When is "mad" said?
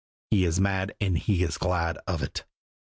0.59-0.95